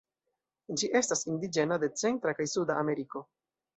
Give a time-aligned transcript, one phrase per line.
[0.81, 3.23] Ĝi estas indiĝena de Centra kaj Suda Ameriko.